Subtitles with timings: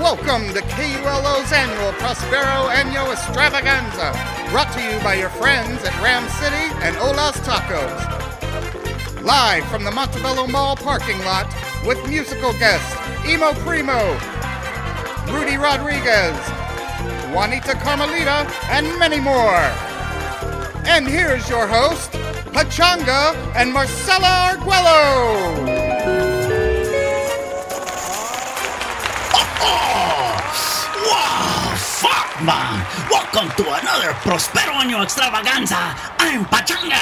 [0.00, 4.12] Welcome to KULO's annual Prospero Año Extravaganza,
[4.50, 9.22] brought to you by your friends at Ram City and Ola's Tacos.
[9.22, 11.52] Live from the Montebello Mall parking lot
[11.84, 12.94] with musical guests
[13.26, 14.14] Emo Primo,
[15.32, 16.38] Rudy Rodriguez,
[17.34, 19.66] Juanita Carmelita, and many more.
[20.86, 22.12] And here's your host,
[22.52, 25.75] Pachanga and Marcella Arguello.
[32.44, 32.84] Man.
[33.10, 35.96] Welcome to another Prospero Año Extravaganza.
[36.18, 37.00] I'm Pachanga.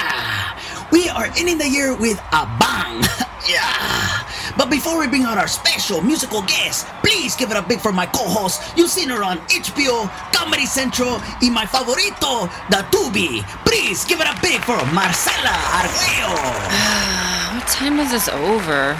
[0.93, 3.03] We are ending the year with a bang.
[3.51, 4.23] yeah.
[4.57, 7.91] But before we bring out our special musical guest, please give it a big for
[7.91, 8.63] my co-host.
[8.77, 13.43] You've seen her on HBO, Comedy Central, y my favorito, the Tubi.
[13.67, 15.51] Please give it a big for Marcella
[15.83, 16.47] Arguello.
[17.59, 18.97] what time is this over?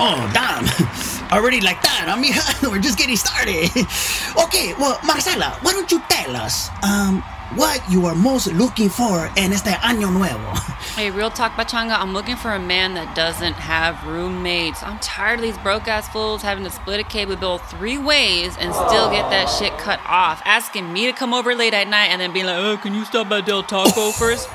[0.00, 0.64] Oh, damn.
[1.32, 2.06] Already like that.
[2.08, 2.34] I mean,
[2.70, 3.66] we're just getting started.
[4.44, 7.20] okay, well, Marcella, why don't you tell us um,
[7.56, 10.54] what you are most looking for en este año nuevo?
[10.94, 11.98] Hey, real talk, Pachanga.
[11.98, 14.82] I'm looking for a man that doesn't have roommates.
[14.84, 18.56] I'm tired of these broke ass fools having to split a cable bill three ways
[18.58, 20.40] and still get that shit cut off.
[20.44, 23.04] Asking me to come over late at night and then being like, oh, can you
[23.04, 24.48] stop by Del Taco first?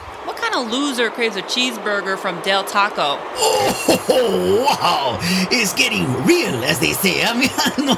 [0.53, 3.17] Kind of loser craves a cheeseburger from Del Taco?
[3.41, 5.17] Oh, wow.
[5.49, 7.23] It's getting real, as they say.
[7.23, 7.49] I mean,
[7.79, 7.97] no.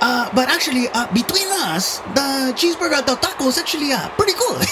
[0.00, 4.32] Uh, but actually, uh, between us, the cheeseburger at Del Taco is actually uh, pretty
[4.32, 4.64] good.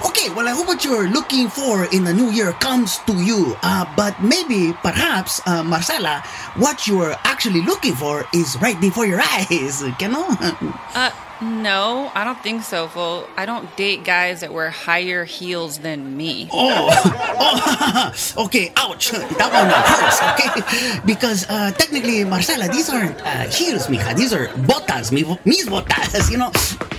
[0.08, 3.54] okay, well, I hope what you're looking for in the new year comes to you.
[3.62, 6.22] Uh, but maybe, perhaps, uh, Marcella,
[6.56, 10.24] what you're actually looking for is right before your eyes, you know?
[10.40, 11.10] Uh,
[11.40, 13.28] no, I don't think so, fool.
[13.36, 16.48] I don't date guys that wear higher heels than me.
[16.52, 16.90] Oh,
[18.36, 19.10] oh okay, ouch.
[19.10, 21.00] That one hurts, okay?
[21.06, 24.16] Because uh, technically, Marcella, these aren't uh, heels, mija.
[24.16, 26.50] These are botas, mi, mis botas, you know?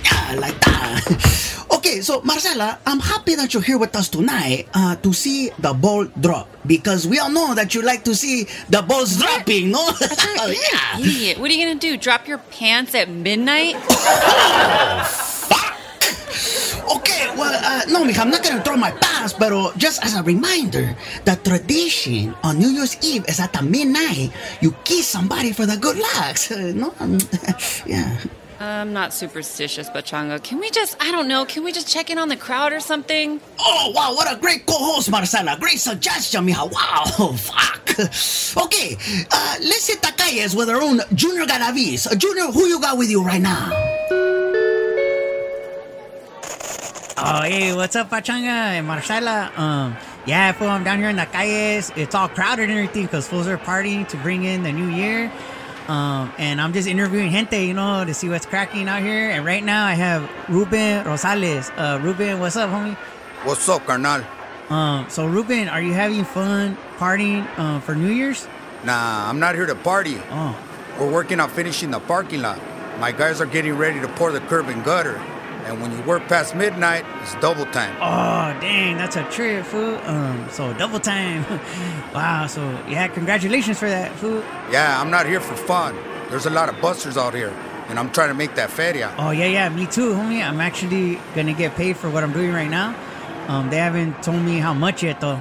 [0.04, 1.59] Yeah, like that.
[1.72, 5.72] Okay, so Marcella, I'm happy that you're here with us tonight uh, to see the
[5.72, 9.90] ball drop because we all know that you like to see the balls dropping, no?
[10.36, 10.98] yeah.
[10.98, 11.38] Idiot.
[11.38, 11.96] What are you gonna do?
[11.96, 13.76] Drop your pants at midnight?
[16.90, 20.22] Okay, well, uh, no, mija, I'm not gonna throw my pants, but just as a
[20.24, 25.66] reminder, the tradition on New Year's Eve is at the midnight you kiss somebody for
[25.66, 26.50] the good lucks.
[26.50, 26.90] Uh, no,
[27.86, 28.18] yeah.
[28.60, 30.42] I'm not superstitious, but Pachanga.
[30.42, 32.80] Can we just, I don't know, can we just check in on the crowd or
[32.80, 33.40] something?
[33.58, 35.56] Oh, wow, what a great co host, Marcella.
[35.58, 36.70] Great suggestion, mija.
[36.70, 38.64] Wow, fuck.
[38.64, 38.98] Okay,
[39.30, 42.06] uh, let's hit the calles with our own Junior Garavis.
[42.06, 43.70] Uh, Junior, who you got with you right now?
[47.16, 49.50] Oh, hey, what's up, Pachanga and Marcela?
[49.56, 49.96] Um,
[50.26, 51.92] yeah, fool, I'm down here in the calles.
[51.96, 55.32] It's all crowded and everything because fools are partying to bring in the new year.
[55.90, 59.28] Um, and I'm just interviewing gente, you know, to see what's cracking out here.
[59.28, 61.68] And right now I have Ruben Rosales.
[61.76, 62.94] Uh, Ruben, what's up, homie?
[63.42, 64.22] What's up, carnal?
[64.68, 68.46] Um, so Ruben, are you having fun partying uh, for New Year's?
[68.84, 70.22] Nah, I'm not here to party.
[70.30, 70.56] Oh.
[71.00, 72.60] We're working on finishing the parking lot.
[73.00, 75.20] My guys are getting ready to pour the curb and gutter.
[75.66, 77.94] And when you work past midnight, it's double time.
[78.00, 79.96] Oh, dang, that's a trip, fool.
[80.04, 81.44] Um, so double time.
[82.14, 82.46] wow.
[82.46, 84.42] So yeah, congratulations for that, fool.
[84.70, 85.96] Yeah, I'm not here for fun.
[86.30, 87.52] There's a lot of busters out here,
[87.88, 89.14] and I'm trying to make that feria.
[89.18, 90.42] Oh yeah, yeah, me too, homie.
[90.42, 92.96] I'm actually gonna get paid for what I'm doing right now.
[93.48, 95.40] Um, they haven't told me how much yet though.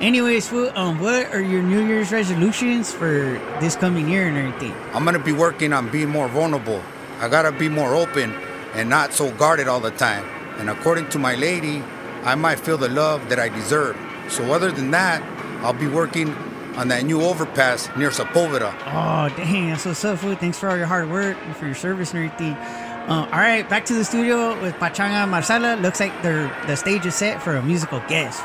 [0.00, 4.74] Anyways, fool, um, what are your New Year's resolutions for this coming year and everything?
[4.92, 6.82] I'm gonna be working on being more vulnerable.
[7.20, 8.34] I gotta be more open
[8.74, 10.24] and not so guarded all the time.
[10.58, 11.82] And according to my lady,
[12.22, 13.96] I might feel the love that I deserve.
[14.28, 15.22] So other than that,
[15.62, 16.30] I'll be working
[16.76, 18.74] on that new overpass near Sepulveda.
[18.86, 20.34] Oh, dang, that's what's up, fool.
[20.34, 22.54] Thanks for all your hard work and for your service and everything.
[22.54, 25.76] Uh, all right, back to the studio with Pachanga Marcella.
[25.76, 28.42] Looks like the stage is set for a musical guest.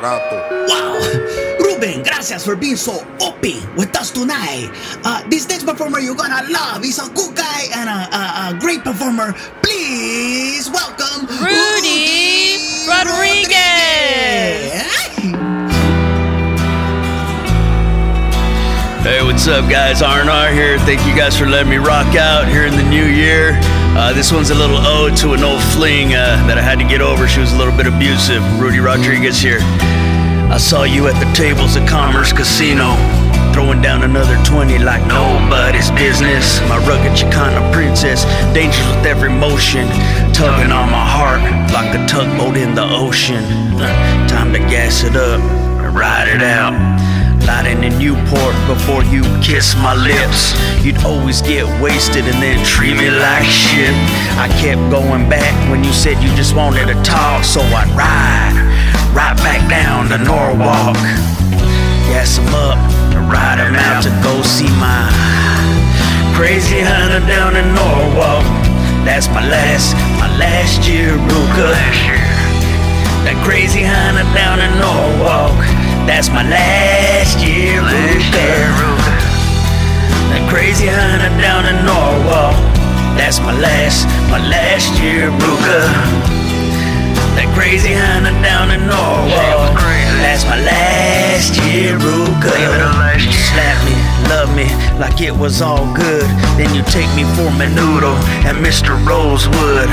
[0.00, 0.66] Rato.
[0.66, 0.96] Wow!
[1.60, 3.42] Ruben, gracias for being so OP
[3.76, 4.70] with us tonight.
[5.04, 6.82] Uh, this next performer you're gonna love.
[6.82, 9.34] He's a good guy and a, a, a great performer.
[9.62, 12.56] Please welcome Rudy
[12.88, 13.60] Rodriguez.
[19.04, 20.02] Hey, what's up, guys?
[20.02, 20.78] R&R here.
[20.80, 23.58] Thank you guys for letting me rock out here in the new year.
[23.96, 26.84] Uh, this one's a little ode to an old fling uh, that I had to
[26.84, 27.26] get over.
[27.26, 28.42] She was a little bit abusive.
[28.60, 29.58] Rudy Rodriguez here.
[30.50, 32.98] I saw you at the tables at Commerce Casino,
[33.54, 36.58] throwing down another 20 like nobody's business.
[36.66, 39.86] My rugged Chicana princess, dangerous with every motion,
[40.34, 43.44] tugging on my heart like a tugboat in the ocean.
[44.26, 46.74] Time to gas it up and ride it out.
[47.46, 50.50] Lighting in Newport before you kiss my lips.
[50.84, 53.94] You'd always get wasted and then treat me like shit.
[54.34, 58.99] I kept going back when you said you just wanted to talk, so I'd ride
[59.12, 60.96] right back down to Norwalk.
[62.06, 62.78] Gas him up
[63.14, 65.06] and ride him out to go see my
[66.34, 68.44] crazy hunter down in Norwalk.
[69.04, 71.70] That's my last, my last year, Ruka.
[73.24, 75.56] That crazy hunter down in Norwalk.
[76.06, 78.48] That's my last year, Ruka.
[80.30, 82.56] That crazy hunter down in Norwalk.
[83.18, 86.49] That's my last, my last year, Ruka.
[87.40, 89.72] That crazy hunter down in Norwalk.
[90.20, 92.52] That's my last year, Ruka.
[93.16, 93.96] You slap me,
[94.28, 94.68] love me
[95.00, 96.28] like it was all good.
[96.60, 98.12] Then you take me for Menudo
[98.44, 98.92] and Mr.
[99.08, 99.88] Rosewood.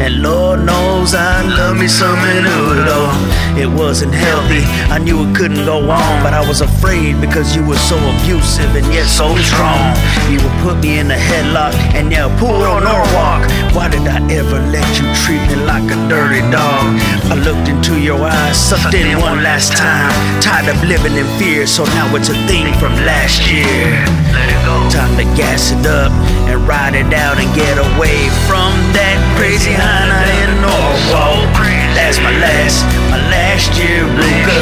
[0.00, 3.12] And Lord knows I love me some Menudo.
[3.60, 7.62] It wasn't healthy, I knew it couldn't go on, but I was afraid because you
[7.66, 9.92] were so abusive and yet so strong.
[10.32, 13.44] You would put me in a headlock and yell, pull on Norwalk.
[13.76, 16.96] Why did I ever let you treat me like a dirty dog?
[17.28, 20.10] I looked into your eyes, sucked in one last time.
[20.40, 24.00] Tired of living in fear, so now it's a thing from last year.
[24.32, 24.88] Let it go.
[24.88, 29.70] Time to gas it up and ride it out and get away from that crazy
[29.70, 31.46] Hana in Norwalk.
[31.94, 34.58] That's my last, my last year, Ruka.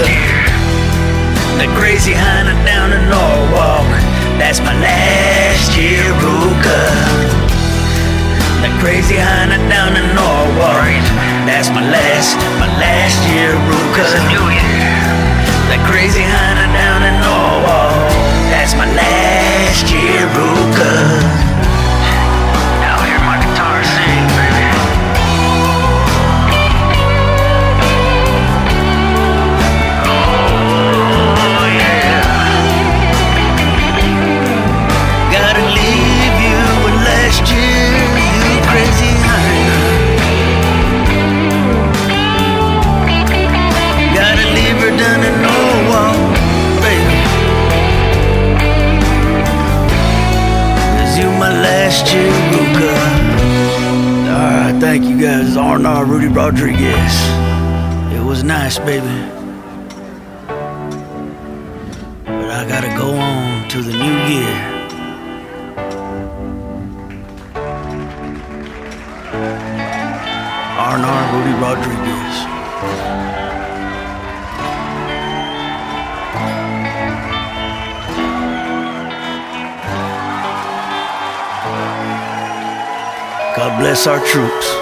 [1.57, 3.89] The crazy Hana down in Norwalk.
[4.37, 6.85] That's my last year, Ruka.
[8.61, 10.85] That crazy Hana down in Norwalk.
[11.49, 14.09] That's my last, my last year, Ruka.
[15.73, 18.13] That crazy Hana down in Norwalk.
[18.53, 21.48] That's my last year, Ruka.
[56.09, 57.15] Rudy Rodriguez.
[58.17, 59.05] It was nice, baby.
[62.25, 64.55] But I gotta go on to the new year.
[70.79, 72.35] R&R Rudy Rodriguez.
[83.57, 84.78] God bless our troops.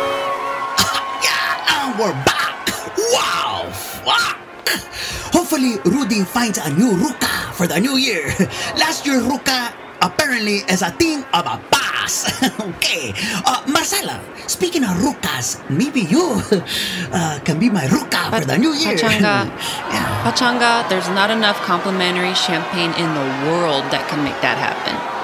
[5.66, 8.26] Hopefully, Rudy finds a new Ruka for the new year.
[8.78, 12.30] Last year, Ruka apparently is a thing of a past.
[12.61, 13.12] okay.
[13.44, 16.38] Uh, Marcella, speaking of Rukas, maybe you
[17.12, 18.94] uh, can be my Ruka for the new year.
[18.94, 19.50] Pachanga.
[19.90, 20.23] yeah.
[20.23, 25.15] Pachanga, there's not enough complimentary champagne in the world that can make that happen.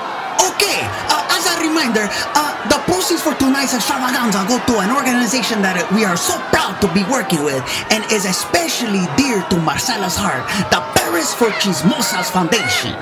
[1.43, 2.07] As a reminder,
[2.39, 6.79] uh, the proceeds for tonight's extravaganza go to an organization that we are so proud
[6.81, 12.31] to be working with and is especially dear to Marcella's heart, the Parrots for Chismosas
[12.31, 12.93] Foundation.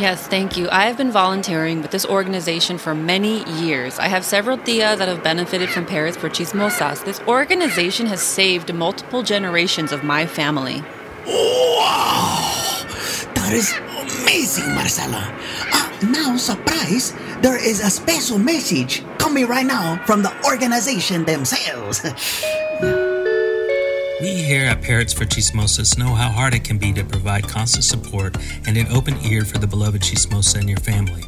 [0.00, 0.70] Yes, thank you.
[0.70, 3.98] I have been volunteering with this organization for many years.
[3.98, 7.04] I have several tias that have benefited from Parrots for Chismosas.
[7.04, 10.82] This organization has saved multiple generations of my family.
[11.26, 12.86] Wow!
[13.34, 15.36] That is amazing, Marcella.
[15.72, 17.12] Uh, now, surprise,
[17.42, 22.02] there is a special message coming right now from the organization themselves.
[24.20, 27.84] We here at Parrots for Chismosas know how hard it can be to provide constant
[27.84, 31.24] support and an open ear for the beloved chismosa and your family.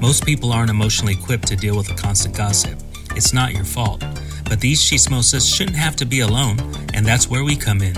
[0.00, 2.78] Most people aren't emotionally equipped to deal with the constant gossip.
[3.16, 4.04] It's not your fault.
[4.44, 6.58] But these chismosas shouldn't have to be alone,
[6.92, 7.96] and that's where we come in.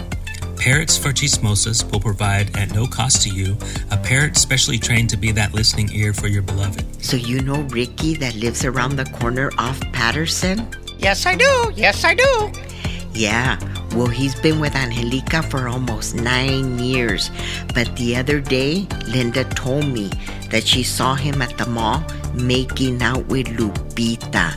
[0.57, 3.57] Parrots for Chismosas will provide, at no cost to you,
[3.91, 7.05] a parrot specially trained to be that listening ear for your beloved.
[7.05, 10.67] So you know Ricky that lives around the corner off Patterson?
[10.99, 11.73] Yes, I do.
[11.77, 12.53] Yes, I do.
[13.13, 13.59] Yeah,
[13.95, 17.31] well, he's been with Angelica for almost nine years.
[17.75, 20.11] But the other day, Linda told me
[20.51, 22.03] that she saw him at the mall
[22.35, 24.53] making out with Lupita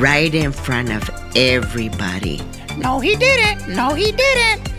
[0.00, 2.40] right in front of everybody.
[2.76, 3.74] No, he didn't.
[3.74, 4.69] No, he didn't.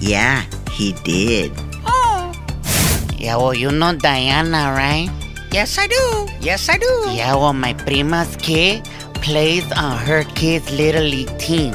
[0.00, 1.52] Yeah, he did.
[1.86, 2.32] Oh.
[3.20, 5.10] Yeah, well, you know Diana, right?
[5.52, 6.26] Yes, I do.
[6.40, 7.04] Yes, I do.
[7.10, 11.74] Yeah, well, my prima's kid plays on her kid's little league team.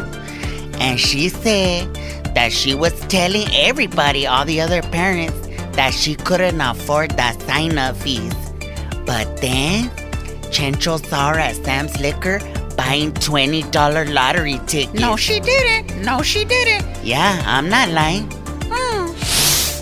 [0.80, 1.94] And she said
[2.34, 5.38] that she was telling everybody, all the other parents,
[5.76, 8.34] that she couldn't afford the sign up fees.
[9.06, 9.90] But then,
[10.50, 12.40] Chencho saw her at Sam's Liquor
[12.76, 15.00] buying $20 lottery tickets.
[15.00, 16.04] No, she didn't.
[16.04, 16.86] No, she didn't.
[17.04, 18.30] Yeah, I'm not lying.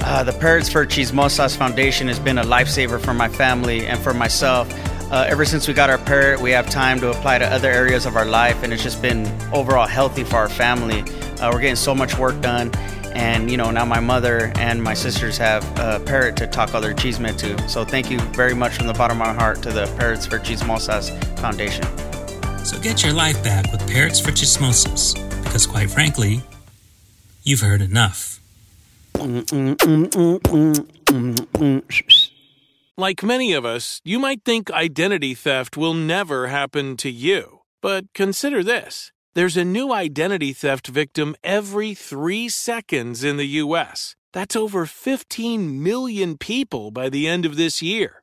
[0.06, 4.14] Uh, the Parrots for Chismosas Foundation has been a lifesaver for my family and for
[4.14, 4.70] myself.
[5.10, 8.06] Uh, ever since we got our parrot, we have time to apply to other areas
[8.06, 11.02] of our life, and it's just been overall healthy for our family.
[11.40, 12.70] Uh, we're getting so much work done,
[13.14, 16.82] and you know now my mother and my sisters have a parrot to talk all
[16.82, 17.70] their chisme to.
[17.70, 20.38] So thank you very much from the bottom of my heart to the Parrots for
[20.38, 21.86] Chismosas Foundation.
[22.64, 26.42] So get your life back with Parrots for Chismosas, because quite frankly,
[27.44, 28.40] you've heard enough.
[32.98, 37.60] Like many of us, you might think identity theft will never happen to you.
[37.82, 44.16] But consider this there's a new identity theft victim every three seconds in the U.S.
[44.32, 48.23] That's over 15 million people by the end of this year,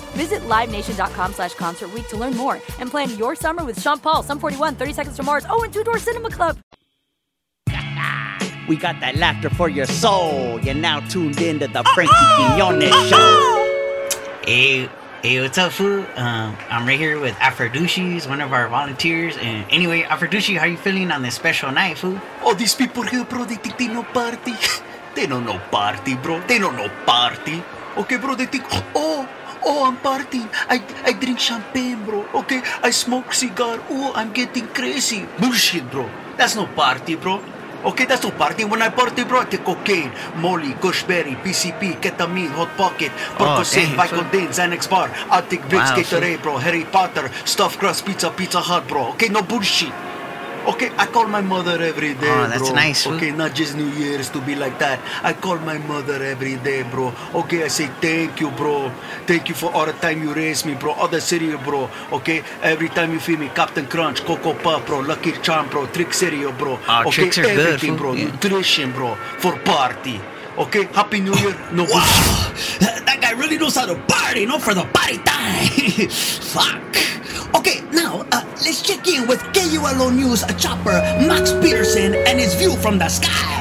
[0.11, 4.23] Visit LiveNation.com slash Concert Week to learn more and plan your summer with Sean Paul,
[4.23, 6.57] Sum 41, 30 Seconds to Mars, oh, and Two Door Cinema Club.
[8.67, 10.59] We got that laughter for your soul.
[10.61, 14.39] You're now tuned in to the Frankie Quinones show.
[14.45, 14.89] Hey,
[15.23, 16.05] hey, what's up, fool?
[16.15, 19.35] Um, I'm right here with Aphrodisi's, one of our volunteers.
[19.37, 22.19] And anyway, Aphrodisi, how you feeling on this special night, fool?
[22.43, 24.53] Oh, these people here, bro, they think they know party.
[25.13, 26.39] They don't know party, bro.
[26.47, 27.61] They don't know party.
[27.97, 28.63] Okay, bro, they think,
[28.95, 29.27] oh,
[29.63, 30.49] oh, I'm partying.
[30.69, 32.25] I, I drink champagne, bro.
[32.33, 33.79] Okay, I smoke cigar.
[33.89, 35.25] Oh, I'm getting crazy.
[35.39, 36.09] Bullshit, bro.
[36.37, 37.41] That's no party, bro.
[37.83, 38.63] Okay, that's no party.
[38.63, 43.95] When I party, bro, I take cocaine, molly, gushberry, PCP, ketamine, hot pocket, Percocet, Oh,
[43.97, 44.19] dang, fool.
[44.19, 48.59] Vicodin, Xanax bar, I take Vicks, Wow, Gatorade, bro, Harry Potter, stuffed crust pizza, Pizza
[48.61, 49.09] Hut, bro.
[49.13, 49.91] Okay, no bullshit.
[50.67, 52.75] Okay, I call my mother every day, Oh, that's bro.
[52.75, 53.07] nice.
[53.07, 54.99] Okay, not just New Year's to be like that.
[55.23, 57.11] I call my mother every day, bro.
[57.33, 58.91] Okay, I say thank you, bro.
[59.25, 60.91] Thank you for all the time you raised me, bro.
[60.93, 61.89] All the cereal, bro.
[62.11, 64.99] Okay, every time you feed me Captain Crunch, Cocoa Puff, bro.
[64.99, 65.87] Lucky Charm, bro.
[65.87, 66.77] Trick cereal, bro.
[66.87, 68.13] Oh, okay, Trix are good, everything, fool.
[68.13, 68.13] bro.
[68.13, 68.25] Yeah.
[68.31, 69.15] Nutrition, bro.
[69.39, 70.21] For party.
[70.57, 71.55] Okay, Happy New Year.
[71.71, 72.79] No bullshit.
[73.05, 76.09] That guy really knows how to party, no for the party time.
[76.51, 77.55] Fuck.
[77.55, 82.75] Okay, now uh, let's check in with KULO News chopper Max Peterson and his view
[82.77, 83.60] from the sky.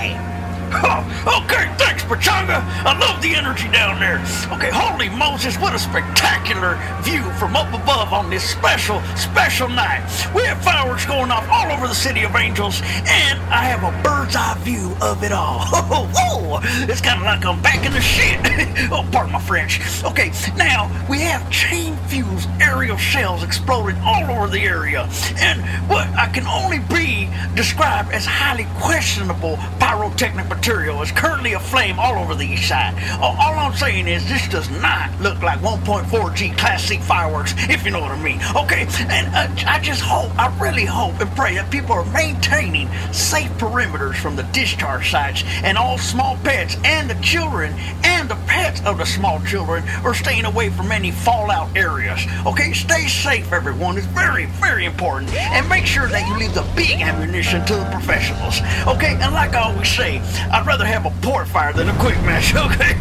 [0.72, 2.62] Oh, okay, thanks, Pachanga.
[2.86, 4.18] I love the energy down there.
[4.54, 10.06] Okay, holy Moses, what a spectacular view from up above on this special, special night.
[10.34, 14.02] We have fireworks going off all over the City of Angels, and I have a
[14.02, 15.60] bird's eye view of it all.
[15.92, 18.38] Oh, whoa, it's kind of like I'm back in the shit.
[18.92, 19.80] oh, pardon my French.
[20.04, 25.08] Okay, now we have chain fused aerial shells exploding all over the area,
[25.38, 31.98] and what I can only be described as highly questionable pyrotechnic material is currently aflame
[31.98, 32.92] all over the east side.
[33.18, 37.82] All, all I'm saying is this does not look like 1.4G Class C fireworks, if
[37.82, 38.42] you know what I mean.
[38.54, 42.92] Okay, and uh, I just hope, I really hope and pray that people are maintaining
[43.10, 47.72] safe perimeters from the discharge sites, and all small pets and the children
[48.04, 52.20] and the pets of the small children are staying away from any fallout areas.
[52.44, 53.96] Okay, stay safe, everyone.
[53.96, 57.88] It's very, very important, and make sure that you leave the big ammunition to the
[57.90, 58.60] professionals.
[58.86, 60.20] Okay, and like I always say,
[60.52, 62.54] I'd rather have a port fire than a quick match.
[62.60, 62.94] Okay,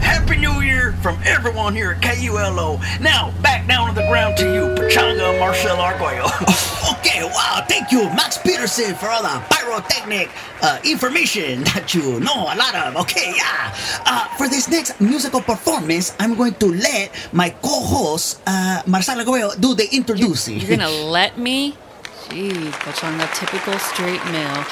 [0.00, 2.80] Happy New Year from everyone here at KULO.
[3.00, 6.30] Now back down to the ground to you, Pachanga and Marcella Arguello.
[6.98, 10.28] Okay, wow, thank you, Max Peterson, for all the pyrotechnic
[10.62, 12.96] uh, information that you know a lot of.
[13.02, 13.74] Okay, yeah.
[14.06, 19.58] Uh, for this next musical performance, I'm going to let my co-host, uh, Marcella Goyo,
[19.60, 20.58] do the introducing.
[20.60, 21.76] You're gonna let me?
[22.28, 24.64] Jeez, Pachanga, typical straight male.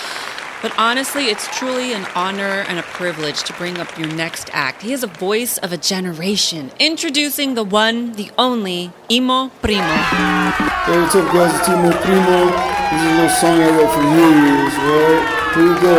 [0.64, 4.81] But honestly, it's truly an honor and a privilege to bring up your next act.
[4.81, 9.83] He is a voice of a generation, introducing the one, the only, Emo Primo.
[9.83, 11.55] Hey, what's up, guys?
[11.55, 12.46] It's Timo Primo.
[12.48, 15.20] This is a little song I wrote for New Year's, right?
[15.53, 15.98] Here we go.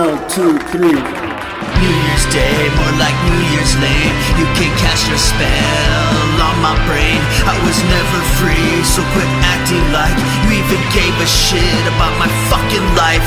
[0.00, 1.37] One, two, three.
[1.78, 4.14] New Year's Day, more like New Year's lame.
[4.34, 7.20] You can cast your spell on my brain.
[7.46, 12.26] I was never free, so quit acting like you even gave a shit about my
[12.50, 13.26] fucking life.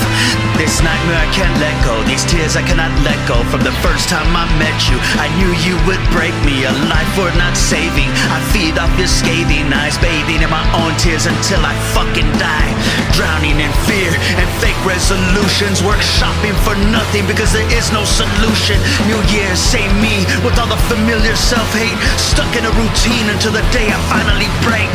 [0.60, 2.01] This nightmare I can't let go.
[2.12, 3.40] These tears I cannot let go.
[3.48, 6.68] From the first time I met you, I knew you would break me.
[6.68, 8.12] A life worth not saving.
[8.28, 12.72] I feed off your scathing eyes, bathing in my own tears until I fucking die.
[13.16, 15.80] Drowning in fear and fake resolutions.
[15.88, 18.76] Work shopping for nothing because there is no solution.
[19.08, 21.96] New Year, same me with all the familiar self hate.
[22.20, 24.92] Stuck in a routine until the day I finally break.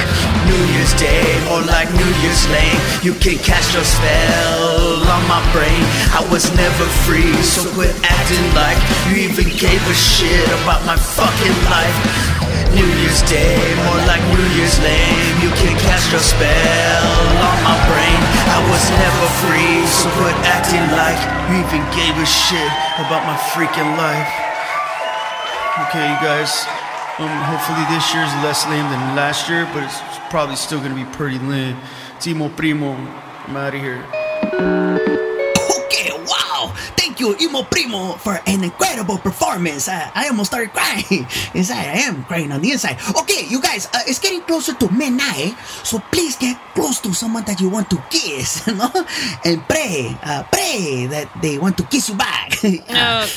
[0.47, 5.43] New Year's Day, more like New Year's Lane You can cast your spell on my
[5.51, 5.83] brain.
[6.15, 8.75] I was never free, so quit acting like
[9.07, 11.95] you even gave a shit about my fucking life.
[12.75, 13.55] New Year's Day,
[13.87, 15.39] more like New Year's lame.
[15.39, 17.07] You can cast your spell
[17.47, 18.21] on my brain.
[18.51, 21.17] I was never free, so quit acting like
[21.47, 24.27] You even gave a shit about my freaking life.
[25.87, 26.67] Okay, you guys.
[27.23, 31.09] Um, hopefully this year's less lame than last year, but it's probably still gonna be
[31.17, 31.79] pretty lame.
[32.19, 32.93] Timo Primo,
[33.47, 34.05] I'm out of here.
[37.17, 39.89] Thank you, Emo Primo, for an incredible performance.
[39.89, 41.25] Uh, I almost started crying.
[41.55, 42.99] Inside, I am crying on the inside.
[43.17, 47.43] Okay, you guys, uh, it's getting closer to midnight, so please get close to someone
[47.45, 48.93] that you want to kiss, no?
[49.47, 52.53] And pray, uh, pray that they want to kiss you back.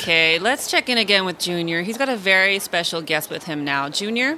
[0.03, 1.81] Okay, let's check in again with Junior.
[1.81, 3.87] He's got a very special guest with him now.
[3.87, 4.37] Junior?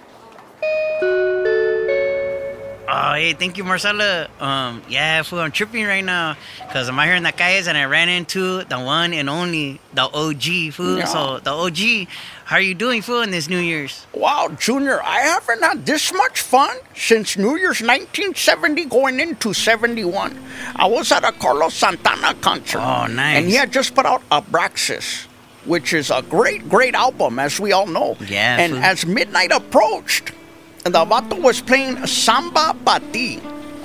[2.94, 4.28] Oh, hey, thank you, Marcella.
[4.42, 6.36] Um, yeah, fool, I'm tripping right now
[6.68, 9.80] because I'm out here in the calles and I ran into the one and only,
[9.94, 10.98] the OG, fool.
[10.98, 11.06] Yeah.
[11.06, 12.10] So, the OG,
[12.44, 14.06] how are you doing, fool, in this New Year's?
[14.14, 20.38] Wow, Junior, I haven't had this much fun since New Year's 1970 going into 71.
[20.76, 22.80] I was at a Carlos Santana concert.
[22.82, 23.38] Oh, nice.
[23.38, 25.28] And he had just put out Abraxas,
[25.64, 28.18] which is a great, great album, as we all know.
[28.20, 28.84] Yeah, And fool.
[28.84, 30.34] as midnight approached,
[30.84, 33.40] the vato was playing Samba Pa Ti.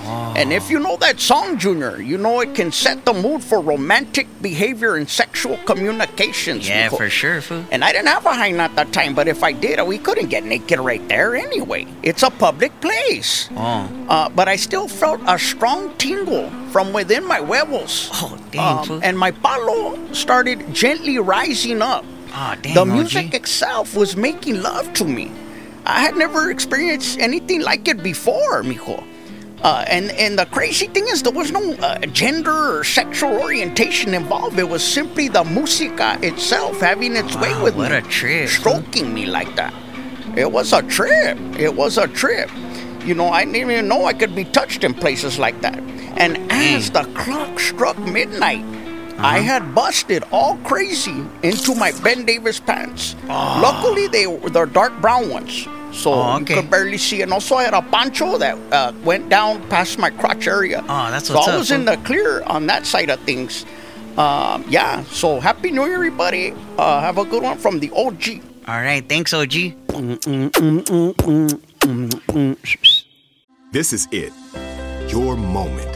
[0.06, 0.34] Oh.
[0.36, 3.60] And if you know that song, Junior, you know it can set the mood for
[3.60, 6.68] romantic behavior and sexual communications.
[6.68, 6.96] Yeah, mijo.
[6.96, 7.64] for sure, fool.
[7.72, 10.28] And I didn't have a hyena at that time, but if I did, we couldn't
[10.28, 11.86] get naked right there anyway.
[12.04, 13.48] It's a public place.
[13.56, 13.90] Oh.
[14.08, 18.10] Uh, but I still felt a strong tingle from within my huevos.
[18.14, 19.00] Oh, damn, um, fool.
[19.02, 22.04] and my palo started gently rising up.
[22.30, 22.88] Ah, oh, damn, the OG.
[22.88, 25.32] music itself was making love to me.
[25.86, 29.06] I had never experienced anything like it before, mijo.
[29.62, 34.12] Uh, and and the crazy thing is, there was no uh, gender or sexual orientation
[34.12, 34.58] involved.
[34.58, 38.48] It was simply the música itself having its way with what me, a trip.
[38.48, 39.72] stroking me like that.
[40.36, 41.38] It was a trip.
[41.58, 42.50] It was a trip.
[43.06, 45.78] You know, I didn't even know I could be touched in places like that.
[46.18, 48.64] And as the clock struck midnight,
[49.16, 49.26] Uh-huh.
[49.26, 53.16] I had busted all crazy into my Ben Davis pants.
[53.26, 57.22] Luckily, they were the dark brown ones, so Oh, you could barely see.
[57.22, 60.80] And also, I had a poncho that uh, went down past my crotch area.
[60.82, 63.18] Oh, that's what's so what's I up, was in the clear on that side of
[63.20, 63.64] things.
[64.18, 65.02] Um, yeah.
[65.04, 66.52] So happy New Year, everybody.
[66.76, 68.42] Uh, have a good one from the OG.
[68.68, 69.52] All right, thanks, OG.
[73.72, 74.32] This is it.
[75.08, 75.95] Your moment.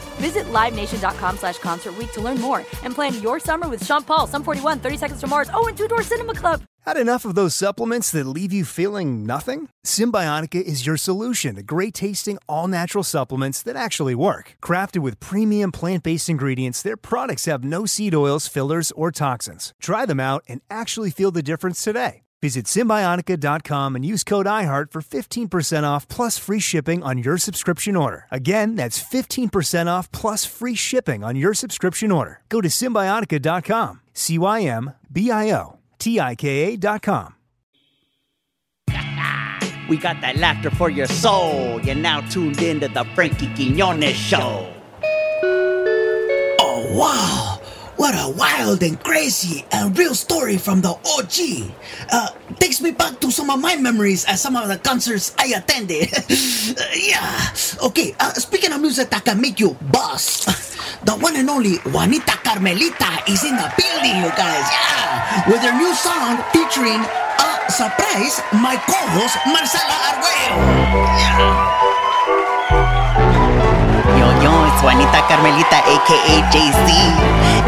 [0.21, 4.43] Visit LiveNation.com slash Concert to learn more and plan your summer with Sean Paul, Sum
[4.43, 6.61] 41, 30 Seconds to Mars, oh, and Two Door Cinema Club.
[6.85, 9.69] Had enough of those supplements that leave you feeling nothing?
[9.85, 14.55] Cymbiotika is your solution to great tasting, all natural supplements that actually work.
[14.63, 19.73] Crafted with premium plant based ingredients, their products have no seed oils, fillers, or toxins.
[19.81, 22.21] Try them out and actually feel the difference today.
[22.41, 27.95] Visit Cymbiotika.com and use code IHEART for 15% off plus free shipping on your subscription
[27.95, 28.25] order.
[28.31, 32.41] Again, that's 15% off plus free shipping on your subscription order.
[32.49, 34.01] Go to Cymbiotika.com.
[34.13, 37.35] C Y M B I O T I K A.com.
[39.87, 41.81] We got that laughter for your soul.
[41.81, 44.73] You're now tuned into the Frankie Quinones Show.
[46.59, 47.60] Oh, wow.
[47.97, 51.71] What a wild and crazy and real story from the OG.
[52.11, 55.53] Uh, takes me back to some of my memories at some of the concerts I
[55.53, 56.09] attended.
[56.13, 56.21] Uh,
[56.95, 57.53] yeah.
[57.83, 60.45] Okay, uh, speaking of music that can make you buzz,
[61.05, 64.65] the one and only Juanita Carmelita is in the building, you guys.
[64.71, 65.49] Yeah.
[65.49, 70.57] With her new song featuring a surprise, my co-host Marcella Arguello.
[74.17, 74.50] Yo, yo,
[75.13, 76.89] it's Carmelita, aka JC,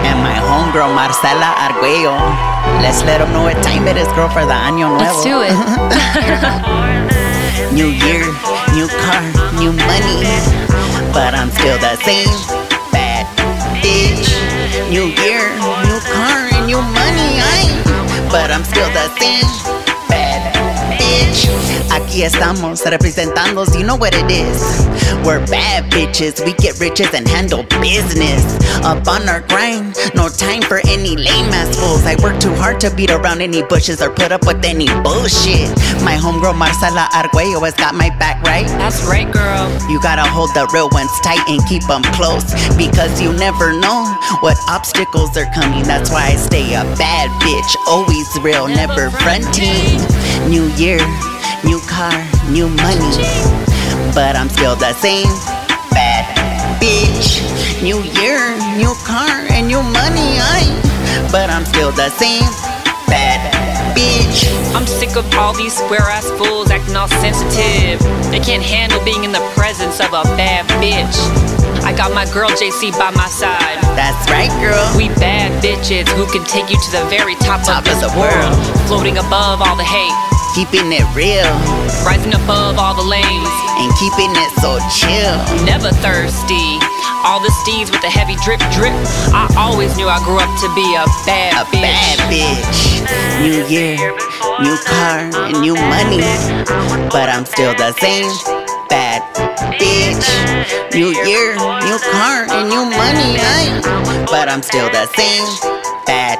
[0.07, 2.15] and my homegirl Marcella Arguello.
[2.81, 5.03] Let's let them know what time it is, girl, for the Año Nuevo.
[5.03, 5.51] Let's do it.
[7.73, 8.25] new year,
[8.73, 9.21] new car,
[9.59, 10.23] new money,
[11.11, 12.29] but I'm still the same
[12.91, 13.27] bad
[13.83, 14.29] bitch.
[14.89, 15.43] New year,
[15.83, 17.67] new car, and new money, ay,
[18.31, 19.49] but I'm still the same
[20.07, 20.53] bad
[20.99, 21.82] bitch.
[21.93, 24.59] Aquí estamos representando, you know what it is.
[25.23, 28.43] We're bad bitches, we get riches and handle business.
[28.83, 32.03] Up on our grind, no time for any lame ass fools.
[32.05, 35.69] I work too hard to beat around any bushes or put up with any bullshit.
[36.03, 38.67] My homegirl Marcella Arguello has got my back, right?
[38.81, 39.69] That's right, girl.
[39.89, 42.43] You gotta hold the real ones tight and keep them close
[42.75, 44.09] because you never know
[44.41, 45.83] what obstacles are coming.
[45.83, 50.01] That's why I stay a bad bitch, always real, never fronting.
[50.49, 50.99] New year,
[51.63, 52.13] new car,
[52.49, 53.11] new money,
[54.13, 55.27] but I'm still the same
[55.91, 56.25] bad
[56.81, 57.41] bitch.
[57.81, 60.63] New year, new car, and new money, I.
[61.31, 62.47] But I'm still the same
[63.07, 63.39] bad
[63.95, 64.47] bitch.
[64.75, 67.99] I'm sick of all these square ass fools acting all sensitive.
[68.31, 71.15] They can't handle being in the presence of a bad bitch.
[71.83, 73.77] I got my girl JC by my side.
[73.99, 74.81] That's right, girl.
[74.97, 78.11] We bad bitches who can take you to the very top, Top of of the
[78.19, 78.55] world.
[78.55, 78.87] world.
[78.87, 80.15] Floating above all the hate.
[80.53, 81.49] Keeping it real
[82.05, 83.49] Rising above all the lanes.
[83.81, 85.37] and keeping it so chill.
[85.65, 86.77] Never thirsty.
[87.25, 88.93] All the steeds with the heavy drip drip.
[89.33, 91.81] I always knew I grew up to be a bad A bitch.
[91.81, 93.41] bad bitch.
[93.41, 93.97] New year,
[94.61, 96.21] new car, and new money.
[97.09, 98.29] But I'm still the same
[98.89, 99.23] bad
[99.81, 100.21] bitch.
[100.93, 103.41] New year, new car, and new money.
[104.29, 105.45] But I'm still the same
[106.05, 106.37] bad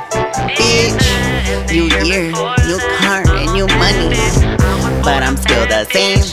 [0.54, 1.02] bitch.
[1.73, 2.30] New year,
[2.67, 3.23] new car,
[3.67, 4.10] new money.
[5.04, 6.23] But I'm still the same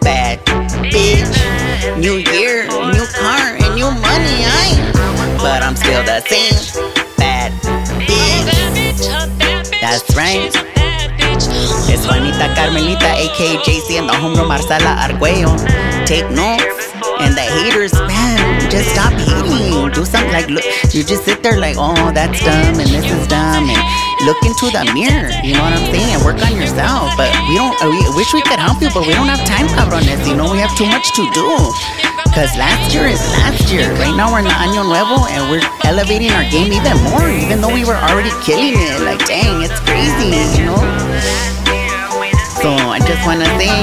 [0.00, 0.38] bad
[0.90, 1.98] bitch.
[1.98, 4.38] New year, new car, and new money.
[4.46, 4.90] I,
[5.38, 6.54] but I'm still the same
[7.18, 7.52] bad
[8.06, 9.00] bitch.
[9.80, 10.50] That's right.
[11.90, 15.56] It's Juanita Carmelita, aka JC, and the homegirl Marcella Arguello.
[16.06, 16.90] Take notes.
[17.20, 19.90] And the haters, man, just stop hating.
[19.92, 23.26] Do something like, look, you just sit there like, oh, that's dumb and this is
[23.28, 23.70] dumb.
[23.70, 26.14] And look into the mirror, you know what I'm saying?
[26.14, 27.14] And work on yourself.
[27.18, 30.06] But we don't, we wish we could help you, but we don't have time, cabrones.
[30.26, 31.46] You know, we have too much to do.
[32.24, 33.92] Because last year is last year.
[34.00, 37.60] Right now we're in the Año Nuevo and we're elevating our game even more, even
[37.60, 39.02] though we were already killing it.
[39.04, 40.80] Like, dang, it's crazy, you know?
[42.62, 43.74] So I just wanna say,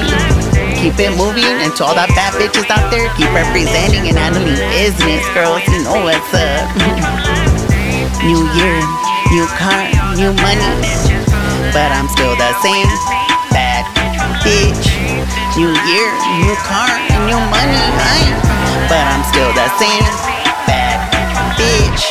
[0.80, 4.56] keep it moving, and to all that bad bitches out there, keep representing and handling
[4.72, 5.60] business, girls.
[5.68, 7.19] You know what's up.
[8.24, 8.76] new year,
[9.32, 9.80] new car,
[10.16, 10.72] new money,
[11.72, 12.88] but I'm still the same
[13.48, 13.88] bad
[14.44, 14.84] bitch.
[15.56, 16.08] New year,
[16.44, 16.90] new car,
[17.24, 18.32] new money, right?
[18.88, 20.04] But I'm still the same
[20.68, 21.00] bad
[21.56, 22.02] bitch.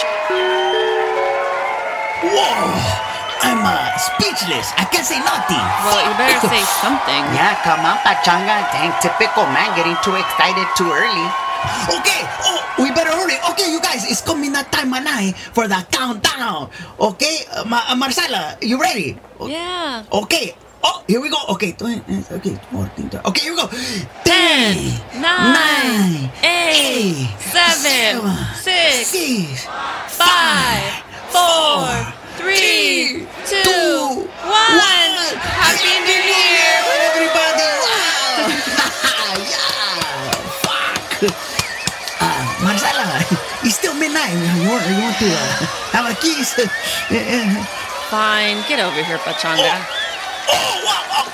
[2.25, 2.73] Whoa!
[3.45, 4.73] I'm uh, speechless.
[4.77, 5.61] I can't say nothing.
[5.85, 7.23] Well, you better say something.
[7.37, 8.65] Yeah, come on, pachanga.
[8.73, 11.48] Dang, typical man getting too excited too early.
[11.89, 13.35] Okay, oh, we better hurry.
[13.51, 16.69] Okay, you guys, it's coming that time of night for the countdown.
[16.99, 19.17] Okay, uh, Ma- uh, Marcella, you ready?
[19.41, 20.03] Yeah.
[20.11, 20.55] Okay.
[20.83, 21.35] Oh, here we go.
[21.49, 21.99] Okay, tw-
[22.31, 23.67] okay, 14, th- okay, here we go.
[24.23, 28.23] Ten, nine, nine, eight, seven,
[28.55, 29.65] six, six,
[30.15, 31.03] five,
[31.35, 31.91] four,
[32.39, 35.15] three, two, one.
[35.35, 36.79] Happy New Year!
[37.11, 37.67] everybody!
[37.83, 39.11] Wow!
[44.29, 44.61] still midnight.
[44.61, 46.53] You want, you want to uh, have a kiss?
[48.09, 49.69] Fine, get over here, Pachanga.
[49.69, 51.01] Oh, oh wow!
[51.13, 51.29] Oh,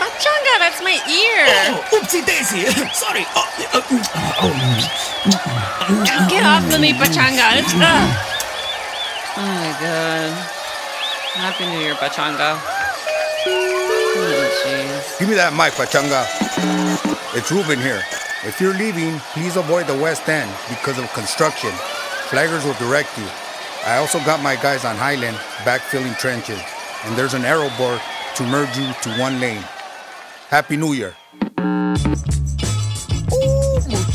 [0.00, 1.44] Pachanga, that's my ear.
[1.72, 2.64] oh, oopsie daisy!
[2.92, 3.24] Sorry!
[3.36, 4.04] Oh, uh, mm,
[4.40, 5.36] oh, mm,
[5.88, 7.56] mm, Get off of me, Pachanga.
[7.60, 8.32] It's, ugh.
[9.38, 10.32] Oh my god.
[11.36, 12.58] Happy New Year, Pachanga.
[13.48, 15.18] Oh, jeez.
[15.18, 16.24] Give me that mic, Pachanga.
[17.36, 18.02] It's Ruben here.
[18.46, 21.70] If you're leaving, please avoid the west end because of construction.
[22.30, 23.26] Flaggers will direct you.
[23.84, 26.60] I also got my guys on Highland backfilling trenches,
[27.04, 28.00] and there's an arrow board
[28.36, 29.64] to merge you to one lane.
[30.48, 31.16] Happy New Year.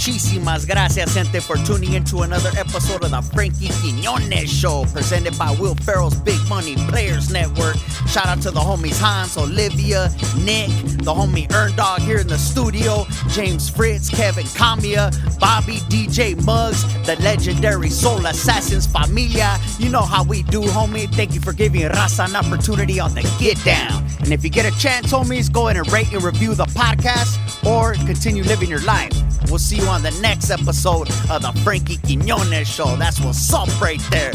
[0.02, 5.38] Muchísimas gracias, gente, for tuning in to another episode of the Frankie Quinones Show, presented
[5.38, 7.76] by Will Ferrell's Big Money Players Network.
[8.08, 10.10] Shout out to the homies Hans, Olivia,
[10.44, 10.72] Nick,
[11.04, 16.82] the homie Earn Dog here in the studio, James Fritz, Kevin Kamia, Bobby, DJ Muggs,
[17.06, 19.60] the legendary Soul Assassins Familia.
[19.78, 21.14] You know how we do, homie.
[21.14, 24.04] Thank you for giving Raza an opportunity on the Get Down.
[24.22, 27.38] And if you get a chance, homies, go ahead and rate and review the podcast
[27.66, 29.12] or continue living your life.
[29.50, 32.96] We'll see you on the next episode of the Frankie Quinones Show.
[32.96, 34.34] That's what's up right there.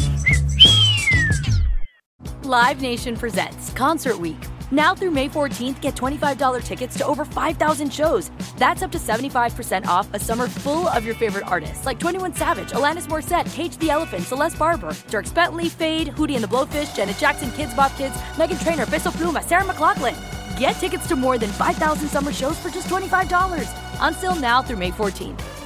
[2.42, 4.36] Live Nation presents Concert Week.
[4.70, 8.30] Now through May 14th, get $25 tickets to over 5,000 shows.
[8.56, 12.70] That's up to 75% off a summer full of your favorite artists like 21 Savage,
[12.70, 17.16] Alanis Morissette, Cage the Elephant, Celeste Barber, Dierks Bentley, Feid, Hootie and the Blowfish, Janet
[17.18, 20.45] Jackson, Kidz Bop Kids, Meghan Trainor, Peso Pluma, Sarah McLachlan.
[20.58, 23.68] Get tickets to more than 5,000 summer shows for just $25.
[24.00, 25.65] Until now through May 14th.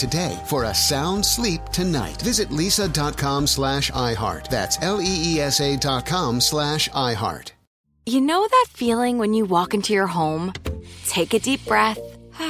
[0.00, 2.20] today for a sound sleep tonight.
[2.22, 4.48] Visit leesa.com slash iHeart.
[4.48, 7.52] That's L-E-E-S-A dot com slash iHeart.
[8.06, 10.52] You know that feeling when you walk into your home,
[11.06, 12.00] take a deep breath,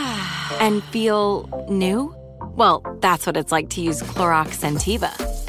[0.60, 2.14] and feel new?
[2.54, 5.29] Well, that's what it's like to use Clorox Scentiva.